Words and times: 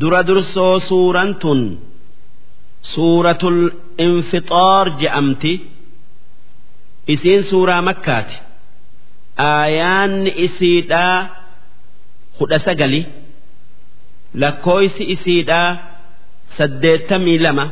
dura 0.00 0.20
dursoo 0.28 0.74
suuraan 0.88 1.32
tun 1.42 1.60
suuratul 2.92 3.58
infixaar 4.06 4.86
je'amti. 5.00 5.52
Isiin 7.14 7.42
suuraa 7.50 7.82
makkaati. 7.88 8.36
Aayaanni 9.50 10.30
isiidhaa 10.46 11.18
kudha 12.38 12.58
sagali 12.66 13.00
lakkooysi 14.42 15.02
isiidhaa 15.14 15.70
saddeettamii 16.56 17.38
lama 17.44 17.66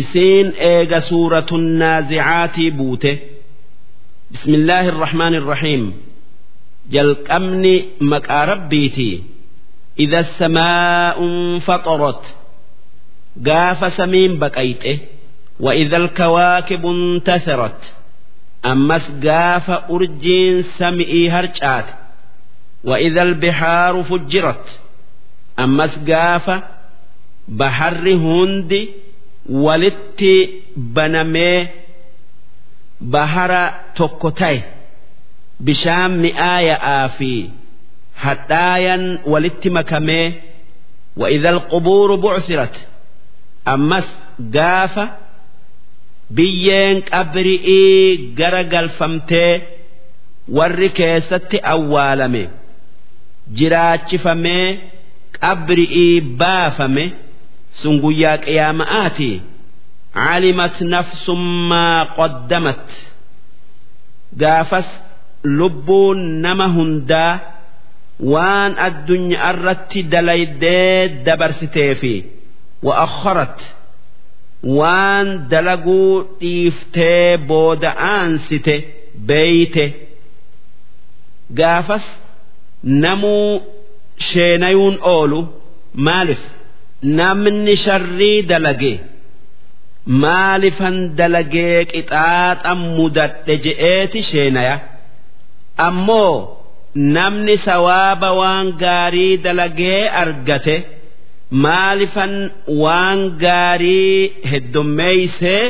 isiin 0.00 0.48
eega 0.70 1.00
suuratun 1.08 1.64
naazicaatii 1.80 2.70
buute. 2.78 3.12
Bismillaahi 4.32 4.88
irrahmaani 4.92 5.36
irrahiim 5.40 5.84
jalqabni 6.94 7.74
maqaa 8.10 8.44
rabbiitii 8.52 9.14
إذا 9.99 10.19
السماء 10.19 11.23
انفطرت 11.23 12.35
قاف 13.47 13.93
سمين 13.93 14.39
بقيته 14.39 14.99
وإذا 15.59 15.97
الكواكب 15.97 16.85
انتثرت 16.85 17.93
أمس 18.65 19.11
قاف 19.25 19.69
أرجين 19.69 20.63
سمئي 20.63 21.29
هرجات 21.29 21.85
وإذا 22.83 23.21
البحار 23.21 24.03
فجرت 24.03 24.79
أمس 25.59 25.99
قاف 26.09 26.63
بحر 27.47 28.09
هند 28.13 28.87
ولت 29.49 30.23
بنمي 30.77 31.67
بحر 33.01 33.71
تكتي 33.95 34.61
بشام 35.59 36.25
آية 36.25 36.73
آفي 36.73 37.49
hadhaayan 38.25 39.03
walitti 39.31 39.69
makamee 39.69 40.27
وإذا 41.21 41.49
القبور 41.49 42.15
بعثرت 42.15 42.75
أمس 43.67 44.07
قافة 44.55 45.05
biyyeen 46.37 46.97
qabri'ii 47.11 48.35
gara 48.39 48.63
galfamtee 48.73 49.53
warri 50.57 50.89
keessatti 50.99 51.57
awwaalame 51.73 52.43
jiraachifamee 53.57 54.67
qabri'ii 55.41 56.13
baafame 56.41 57.05
sun 57.79 57.95
guyyaa 58.03 58.37
qiyaama'aati 58.45 59.31
calimat 60.17 60.75
nafsummaa 60.93 62.01
qoddamat 62.17 62.83
gaafas 64.41 64.87
lubbuun 65.57 66.19
nama 66.45 66.65
hundaa 66.77 67.33
waan 68.32 68.72
addunyaa 68.86 69.50
irratti 69.52 70.00
dalaydee 70.12 71.08
dabarsitee 71.26 71.94
fi 72.00 72.14
wa'akharat 72.86 73.58
waan 74.78 75.28
dalaguu 75.50 76.12
dhiiftee 76.40 77.36
booda 77.48 77.90
aansite 78.14 78.74
beeyte. 79.28 79.84
Gaafas 81.58 82.04
namuu 83.02 83.62
sheenayuun 84.28 84.96
oolu 85.14 85.40
maaliif? 86.06 86.42
Namni 87.18 87.76
sharrii 87.84 88.42
dalage 88.50 88.92
maalifan 90.22 90.96
dalagee 91.18 91.84
qixaaxa 91.92 92.72
mudadhe 92.96 93.54
je'eeti 93.64 94.20
sheenaya? 94.30 94.76
Ammoo 95.86 96.61
namni 96.94 97.56
sawaaba 97.58 98.32
waan 98.40 98.72
gaarii 98.82 99.36
dalagee 99.44 100.08
argate 100.22 100.76
maalifan 101.64 102.34
waan 102.82 103.20
gaarii 103.44 104.32
heddummeeysee 104.50 105.62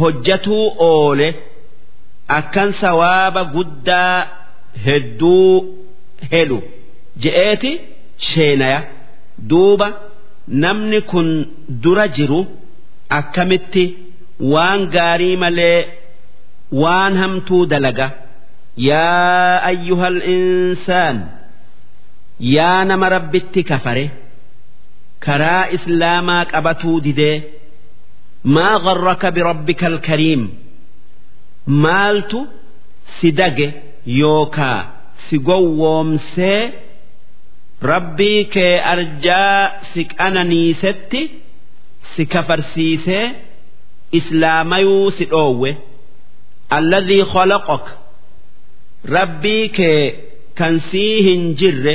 hojjatuu 0.00 0.64
oole 0.88 1.28
akkan 2.38 2.72
sawaaba 2.82 3.42
guddaa 3.54 4.26
hedduu 4.86 5.48
helu 6.32 6.58
je'eeti 7.24 7.72
sheenaya 8.30 8.80
duuba 9.50 9.88
namni 10.64 11.00
kun 11.12 11.28
dura 11.86 12.06
jiru 12.18 12.40
akkamitti 13.20 13.84
waan 14.54 14.80
gaarii 14.96 15.36
malee 15.36 15.78
waan 16.82 17.16
hamtuu 17.22 17.66
dalaga. 17.72 18.06
yaa 18.76 19.60
ayyuhal 19.70 20.18
insaan 20.36 21.16
yaa 22.56 22.84
nama 22.90 23.08
rabbitti 23.16 23.60
kafare 23.70 24.04
karaa 25.26 25.64
islaamaa 25.76 26.44
qabatuu 26.52 26.98
didee 27.06 27.36
maa 28.54 28.76
gharraka 28.86 29.28
birabbika 29.36 29.86
alkariim 29.92 30.42
maaltu 31.84 32.40
si 33.20 33.28
dage 33.40 33.68
yookaa 34.20 34.80
si 35.28 35.36
gowwoomsee 35.48 36.60
rabbii 37.92 38.44
kee 38.54 38.74
arjaa 38.92 39.70
si 39.92 40.00
qananiisetti 40.18 41.20
si 42.14 42.22
kafarsiisee 42.34 43.24
islaamayuu 44.18 45.10
si 45.16 45.24
dhoowwe 45.32 45.70
alladhii 46.78 47.24
khalaqaka 47.32 47.92
rabbii 49.04 49.68
kee 49.78 50.14
kan 50.58 50.80
sii 50.90 51.22
hin 51.28 51.54
jirre 51.60 51.94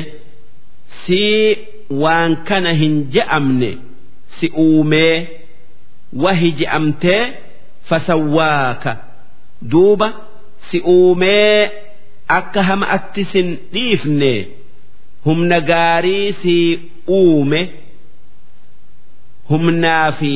sii 1.06 1.58
waan 2.04 2.36
kana 2.48 2.74
hin 2.82 2.96
je'amne 3.16 3.72
si 4.40 4.48
uumee 4.66 5.28
wahi 6.24 6.52
je'amtee 6.60 7.24
fasawwaaka. 7.90 8.98
Duuba 9.72 10.08
si 10.70 10.80
uumee 10.80 11.72
akka 12.38 12.64
hama'atti 12.70 13.24
sin 13.32 13.58
dhiifne 13.74 14.32
humna 15.26 15.60
gaarii 15.70 16.34
si 16.42 16.56
uume 17.20 17.62
humnaa 19.50 20.12
fi 20.20 20.34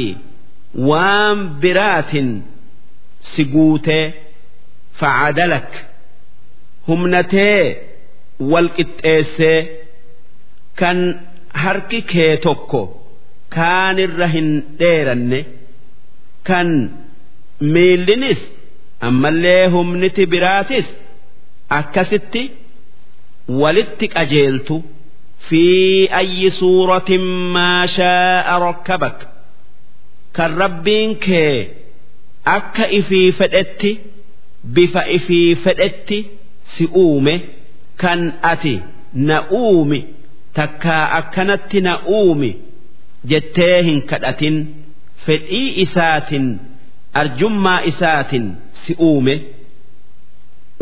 waan 0.89 1.39
biraatin 1.61 2.29
si 3.31 3.43
guutee 3.53 4.05
facadalak 4.99 5.69
humnatee 6.87 7.63
wal 8.51 8.69
qixxeessee 8.77 9.59
kan 10.79 10.99
harki 11.63 11.99
kee 12.11 12.33
tokko 12.45 12.81
kaanirra 13.55 14.27
hin 14.35 14.49
dheeranne 14.79 15.39
kan 16.49 16.69
miillinis 17.73 18.41
ammallee 19.09 19.63
humniti 19.75 20.23
biraatis 20.33 20.87
akkasitti 21.79 22.43
walitti 23.61 24.07
qajeeltu 24.15 24.75
fi 25.47 25.63
ayyi 26.21 26.49
suuratin 26.59 27.23
maa 27.55 27.83
shaa'a 27.97 28.55
rakkabak. 28.65 29.17
Kan 30.35 30.51
rabbiin 30.63 31.11
kee 31.25 31.55
akka 32.55 32.85
ifii 32.99 33.31
fedhetti 33.39 33.91
bifa 34.75 35.01
ifii 35.17 35.55
fedhetti 35.63 36.17
si 36.63 36.85
uume 37.03 37.33
kan 38.01 38.21
ati 38.51 38.75
na 39.13 39.37
uumi 39.61 39.99
takkaa 40.53 41.03
akkanatti 41.19 41.79
na 41.87 41.93
uumi 42.17 42.51
jettee 43.31 43.77
hin 43.87 44.01
kadhatin 44.11 44.57
fedhii 45.25 45.69
isaatin 45.83 46.45
arjummaa 47.21 47.79
isaatin 47.91 48.45
si 48.83 48.93
uume 49.09 49.35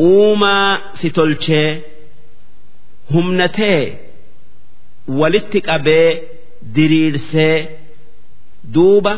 uumaa 0.07 0.91
si 1.01 1.09
tolchee 1.17 1.69
humnatee 3.13 3.81
walitti 5.19 5.61
qabee 5.69 6.09
diriirsee 6.75 7.57
duuba 8.73 9.13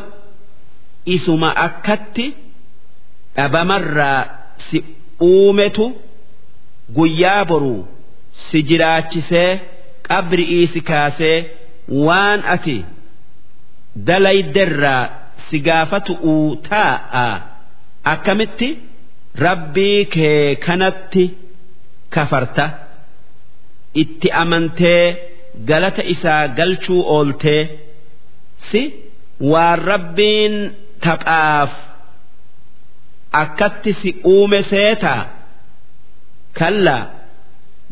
isuma 1.16 1.50
akkatti 1.66 2.26
dhabamarraa 3.36 4.22
si 4.70 4.78
uumetu 5.30 5.86
guyyaa 6.98 7.46
boruu 7.50 7.82
si 8.46 8.58
jiraachisee 8.70 9.50
qabri'ii 10.08 10.66
si 10.74 10.82
kaasee 10.90 11.38
waan 12.06 12.40
ati 12.56 12.78
dalayderraa 14.08 15.04
si 15.50 15.58
gaafatu'uu 15.68 16.56
taa'a. 16.70 17.28
Akkamitti? 18.14 18.70
Rabbii 19.46 20.06
kee 20.14 20.56
kanatti 20.66 21.24
kafarta. 22.16 22.66
Itti 24.04 24.28
amantee 24.44 25.04
galata 25.70 26.04
isaa 26.14 26.48
galchuu 26.58 27.02
ooltee 27.16 27.62
si 28.72 28.82
waan 29.52 29.80
rabbiin 29.92 30.56
taphaaf 31.04 31.72
akkatti 33.42 33.92
si 34.02 34.10
uume 34.34 34.60
seetaa 34.72 35.22
kallaa 36.60 37.04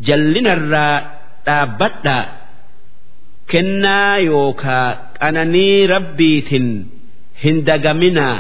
jallinarraa 0.08 0.96
dhaabbadhaa 1.48 2.24
kennaa 3.52 4.18
yookaa 4.30 4.88
qananii 5.20 5.88
rabbiitin 5.94 6.68
hin 7.44 7.58
dagaminaa 7.70 8.38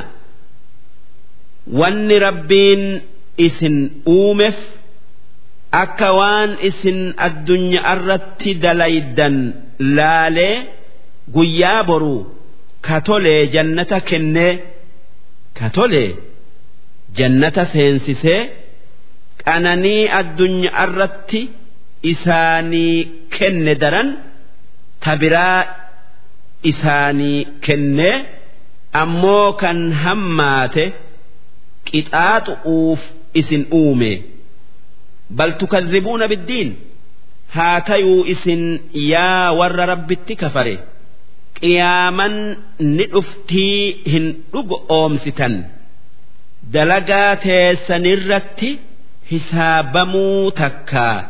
wanni 1.79 2.17
rabbiin 2.27 2.83
isin 3.47 3.77
uumeef 4.15 4.57
akka 5.81 6.09
waan 6.19 6.51
isin 6.69 6.99
addunyaa 7.27 7.93
irratti 7.95 8.51
dalaydan 8.63 9.35
laalee 9.97 10.55
guyyaa 11.35 11.81
boruu 11.89 12.21
katolee 12.87 13.41
jannata 13.55 13.99
kennee 14.09 14.53
katolee 15.59 16.09
jannata 17.19 17.63
seensisee 17.73 18.41
qananii 19.49 20.01
addunyaa 20.21 20.83
irratti 20.87 21.41
isaanii 22.13 22.95
kenne 23.37 23.73
daran 23.83 24.09
tabiraa 25.05 25.59
isaanii 26.71 27.39
kennee 27.67 28.15
ammoo 29.01 29.47
kan 29.61 29.79
hammaate 30.03 30.85
qixaaxu'uuf 31.87 33.01
isin 33.41 33.63
uume. 33.79 34.11
Bal 35.37 35.51
tukadhibuuna 35.61 36.25
biddiin? 36.31 36.69
Haa 37.55 37.81
tayuu 37.89 38.21
isin 38.33 38.63
yaa 39.11 39.51
warra 39.59 39.85
rabbitti 39.93 40.33
kafare 40.41 40.75
qiyaaman 41.59 42.35
ni 42.95 43.05
dhuftii 43.13 43.77
hin 44.11 44.25
dhugo 44.53 44.77
oomsitan. 44.97 45.55
Dalagaa 46.73 47.31
teessanirratti 47.45 48.69
hisaabamuu 49.30 50.50
takkaa 50.50 51.24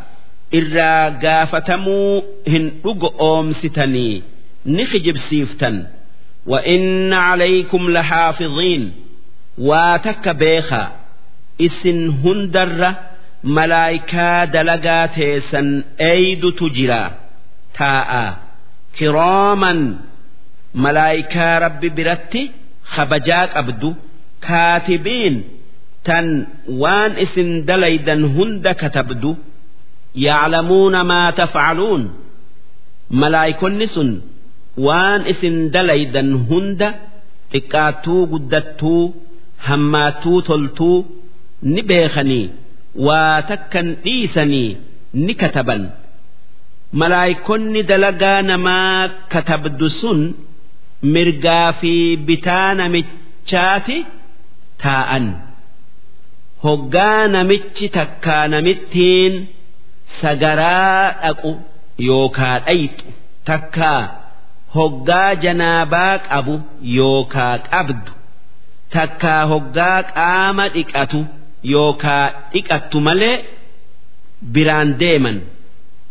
irraa 0.59 1.11
gaafatamuu 1.25 2.23
hin 2.53 2.71
dhugo 2.85 3.15
oomsitanii 3.19 4.23
ni 4.65 4.87
kijibsiiftan 4.87 5.77
وإن 6.47 7.13
عليكم 7.13 7.91
لحافظين 7.91 8.93
واتك 9.59 10.29
بيخا 10.29 10.93
إسن 11.61 12.09
هندر 12.25 12.95
ملايكا 13.45 14.45
دلقاتيسا 14.45 15.83
أيد 16.01 16.53
تجرا 16.53 17.13
تاء 17.79 18.37
كراما 18.99 19.99
ملايكا 20.75 21.59
رب 21.59 21.81
برتي 21.97 22.51
خبجاك 22.85 23.57
أبدو 23.57 23.95
كاتبين 24.43 25.45
tan 26.08 26.28
waan 26.82 27.12
isin 27.26 27.50
dalaydan 27.70 28.22
hunda 28.36 28.72
katabdu 28.82 29.32
yaclamuuna 30.26 31.02
maa 31.12 31.30
tafcaluun 31.40 32.04
malaayikonni 33.22 33.88
sun 33.96 34.10
waan 34.88 35.22
isin 35.32 35.58
dalaydan 35.76 36.30
hunda 36.50 36.90
xiqqaattuu 37.54 38.22
guddattuu 38.34 39.02
hammaatuu 39.68 40.40
toltuu 40.50 40.98
ni 41.74 41.82
beekanii 41.90 42.46
waa 43.08 43.38
takkan 43.50 43.88
dhiisanii 44.04 44.70
ni 45.26 45.34
kataban 45.42 45.84
malaayikonni 47.02 47.82
dalagaa 47.92 48.40
namaa 48.52 49.00
katabdu 49.34 49.88
sun 50.00 50.20
mirgaa 51.16 51.68
fi 51.80 51.94
bitaa 52.28 52.70
namichaati 52.80 53.98
taa'an. 54.84 55.26
Hoggaa 56.66 57.22
namichi 57.36 57.88
takkaa 57.98 58.44
namittiin 58.54 59.34
sagaraa 60.22 61.04
dhaqu 61.24 61.52
yookaa 62.08 62.56
dhayxu 62.68 63.08
takkaa 63.50 64.02
hoggaa 64.76 65.30
janaabaa 65.44 66.16
qabu 66.30 66.56
yookaa 66.98 67.54
qabdu 67.72 68.12
takkaa 68.96 69.42
hoggaa 69.52 70.00
qaama 70.16 70.66
dhiqatu 70.76 71.20
yookaa 71.74 72.26
dhiqattu 72.54 72.98
malee 73.08 73.38
biraan 74.54 74.90
deeman. 75.02 75.38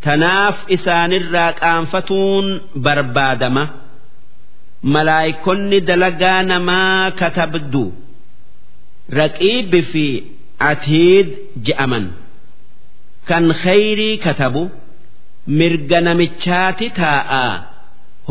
Tanaaf 0.05 0.57
isaanirraa 0.75 1.51
qaanfatuun 1.61 2.45
barbaadama. 2.85 3.63
Malaayikonni 4.93 5.79
dalagaa 5.89 6.41
namaa 6.51 7.11
katabdu. 7.21 7.83
Raqiibbi 9.19 9.81
fi 9.91 10.05
atiid 10.71 11.27
je'aman. 11.67 12.05
Kan 13.29 13.45
khayrii 13.61 14.17
katabu 14.25 14.63
mirga 15.59 15.99
namichaati 16.07 16.87
taa'aa 16.99 17.53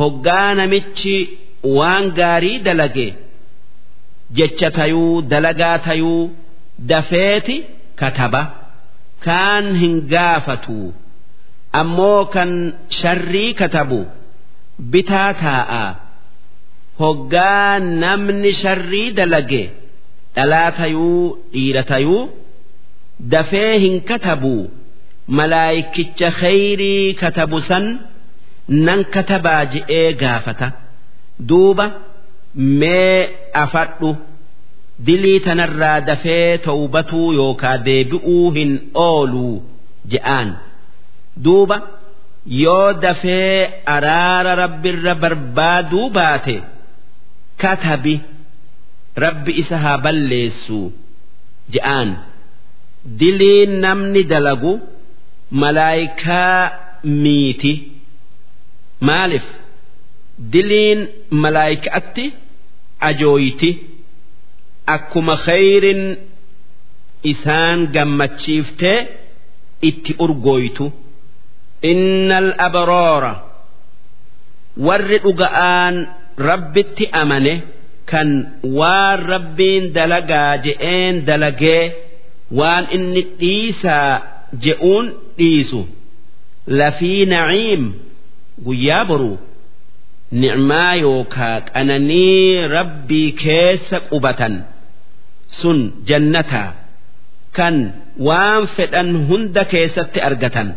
hoggaa 0.01 0.51
namichi 0.61 1.17
waan 1.79 2.07
gaarii 2.19 2.59
dalage 2.67 3.09
jecha 4.39 4.69
tayuu 4.79 5.23
dalagaa 5.33 5.79
tayuu 5.87 6.23
dafeeti 6.91 7.57
kataba. 8.01 8.43
Kaan 9.27 9.67
hin 9.81 9.95
gaafatu 10.13 10.77
ammoo 11.81 12.25
kan 12.35 12.51
sharrii 13.01 13.55
katabu 13.61 14.01
bitaa 14.93 15.33
taa'a. 15.45 15.85
Hoggaa 17.01 17.79
namni 18.03 18.53
sharrii 18.63 19.11
dalage 19.19 19.63
dhalaa 20.37 20.71
tayuu 20.81 21.23
dhiira 21.53 21.83
tayuu 21.93 22.23
dafee 23.35 23.73
hin 23.85 23.97
katabu. 24.11 24.55
Malaayikicha 25.39 26.29
khayrii 26.41 27.15
katabu 27.23 27.59
san 27.69 27.85
nan 28.87 29.01
katabaa 29.15 29.65
je'ee 29.75 30.13
gaafata. 30.23 30.69
Duuba 31.49 31.87
mee 32.81 33.19
afadhu. 33.65 34.11
Dilii 35.07 35.41
tanarraa 35.47 36.01
dafee 36.09 36.59
tawbatuu 36.69 37.29
yookaa 37.41 37.77
deebi'uu 37.89 38.47
hin 38.57 38.73
ooluu 39.09 39.55
je'aan. 40.15 40.49
Duuba 41.45 41.77
yoo 42.63 42.93
dafee 43.05 43.83
araara 43.97 44.55
rabbirra 44.63 45.15
barbaaduu 45.23 46.09
baate 46.17 46.57
katabi 47.63 48.15
rabbi 49.17 49.53
isa 49.63 49.79
haa 49.85 49.99
balleessu 50.05 50.81
je'aan 51.75 52.09
diliin 53.21 53.81
namni 53.85 54.23
dalagu 54.33 54.73
malaayikaa 55.51 56.71
miiti. 57.05 57.73
maaliif 59.09 59.47
diliin 60.53 61.01
malaayikaatti 61.43 62.25
ajooyti 63.09 63.71
akkuma 64.95 65.37
khayrin 65.45 66.03
isaan 67.33 67.79
gammachiiftee 67.95 68.99
itti 69.89 70.13
urgooytu 70.25 70.87
innal 71.91 72.49
abroora. 72.67 73.33
Warri 74.87 75.19
dhuga'aan 75.25 75.95
rabbitti 76.49 77.05
amane 77.23 77.55
kan 78.11 78.29
waan 78.79 79.19
rabbiin 79.33 79.85
dalagaa 79.97 80.53
je'een 80.67 81.15
dalagee 81.29 81.83
waan 82.59 82.85
inni 82.97 83.23
dhiisaa 83.41 84.13
je'uun 84.65 85.07
dhiisu. 85.39 85.81
Lafii 86.79 87.23
naciim 87.33 87.83
guyyaa 88.67 89.05
boruu 89.11 89.37
nicmaa 90.43 90.95
yookaa 91.05 91.57
qananii 91.71 92.67
rabbii 92.77 93.31
keessa 93.43 93.97
qubatan 94.11 94.55
sun 95.61 95.79
jannataa 96.09 96.71
kan 97.57 97.77
waan 98.27 98.63
fedhan 98.77 99.09
hunda 99.29 99.63
keessatti 99.73 100.21
argatan. 100.29 100.69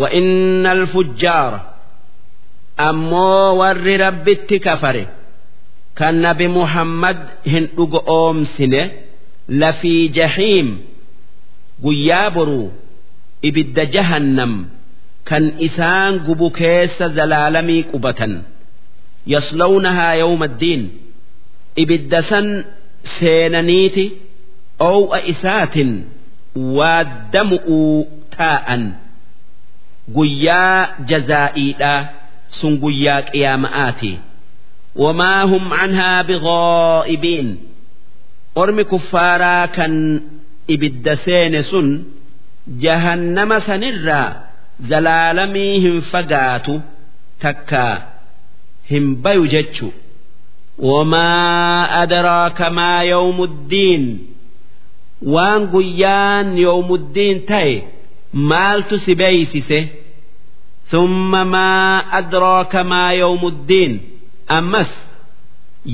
Wa 0.00 0.08
innal 0.20 0.82
fujjaara 0.92 1.60
ammoo 2.88 3.56
warri 3.60 3.94
rabbitti 4.04 4.56
kafare 4.66 5.04
kan 5.98 6.14
nabi 6.24 6.46
muhammad 6.58 7.18
hin 7.52 7.64
dhuga 7.76 8.00
oomsine 8.16 8.82
lafii 9.62 10.08
jahiim 10.18 10.68
guyyaa 11.84 12.30
boruu 12.36 12.66
ibidda 13.48 13.84
jahannam 13.94 14.52
kan 15.28 15.44
isaan 15.66 16.12
gubu 16.26 16.46
keessa 16.58 17.06
zalaalamii 17.16 17.82
qubatan. 17.90 18.32
Yaslawnahaa 19.32 20.14
yawma 20.22 20.46
addiin 20.50 20.82
ibidda 21.82 22.20
san 22.30 22.46
seenaniiti 23.18 24.04
ow'a 24.92 25.18
isaatin 25.32 25.90
waaddamu'uu 26.78 27.98
taa'an 28.36 28.82
guyyaa 30.16 30.78
jazaa'iidha 31.10 31.92
sun 32.60 32.72
guyyaa 32.84 33.20
qiyaama'aati 33.30 34.12
wamaa 35.03 35.41
hum 35.51 35.63
canhaa 35.77 36.23
bighaa'ibiin 36.29 37.47
ormi 38.61 38.83
kuffaaraa 38.91 39.67
kan 39.77 39.93
ibidda 40.73 41.13
seene 41.25 41.61
sun 41.71 41.87
jahannama 42.85 43.57
sanirraa 43.67 44.29
zalaalamii 44.91 45.73
hin 45.85 45.97
fagaatu 46.11 46.75
takka 47.43 47.85
hin 48.91 49.05
bayu 49.23 49.45
jechu 49.55 49.87
wamaa 50.89 51.89
adraaka 52.01 52.69
maa 52.79 53.01
yawmuddiin 53.13 54.05
waan 55.33 55.61
guyyaan 55.73 56.47
yawmuddiin 56.67 57.37
ta'e 57.51 57.75
maaltu 58.53 58.95
si 59.07 59.13
beeysise 59.23 59.81
ثم 60.93 61.31
ما 61.55 61.71
أدراك 62.19 62.75
ما 62.75 63.05
يوم 63.23 63.47
الدين 63.47 63.91
ammas 64.58 64.90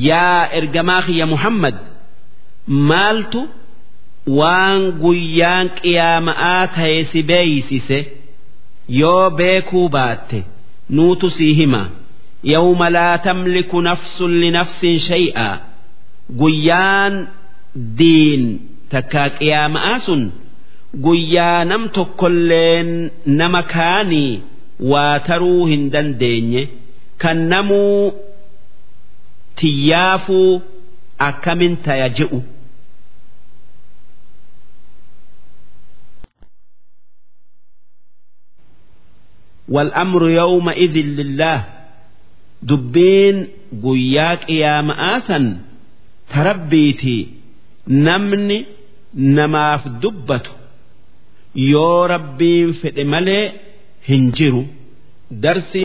yaa 0.08 0.48
ergamaa 0.58 1.02
kiyya 1.06 1.26
Muhammad 1.34 1.74
maaltu 2.90 3.40
waan 4.38 4.80
guyyaan 5.02 5.66
qiyaama'aa 5.80 6.62
ta'e 6.76 6.98
si 7.10 7.20
beeysise 7.30 7.98
yoo 9.00 9.30
beekuu 9.38 9.88
baatte 9.96 10.38
nuutu 10.96 11.26
sii 11.36 11.52
hima 11.60 11.82
yawma 12.52 12.86
laa 12.96 13.18
tamliku 13.26 13.78
nafsun 13.88 14.32
linafsin 14.44 14.98
shay'aa 15.08 15.54
guyyaan 16.40 17.14
diin 17.98 18.44
takka 18.92 19.24
qiyaama'aa 19.38 19.98
sun 20.06 20.22
guyyaa 21.06 21.64
nam 21.70 21.82
tokkolleen 21.96 22.90
nama 23.40 23.62
kaanii 23.74 24.32
waa 24.92 25.18
taruu 25.28 25.64
hin 25.70 25.82
dandeenye 25.94 26.62
kan 27.22 27.38
namuu 27.52 28.12
tiyyaafuu 29.59 30.61
akkamin 31.29 31.73
taya 31.85 32.07
je'u. 32.17 32.39
والأمر 39.69 40.29
يومئذ 40.29 40.95
لله 41.19 41.63
دبين 42.63 43.47
قياك 43.83 44.49
يا 44.49 44.81
مآسا 44.81 45.61
تربيتي 46.33 47.27
نمني 47.87 48.65
نماف 49.15 49.87
دبته 49.87 50.51
yoo 51.71 52.07
rabbiin 52.13 52.69
fedhe 52.81 53.03
malee 53.13 53.45
hin 54.07 54.23
jiru 54.37 54.61
darsi 55.43 55.81